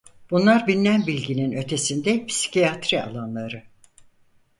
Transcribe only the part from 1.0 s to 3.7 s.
bilginin ötesinde psikiyatri alanları.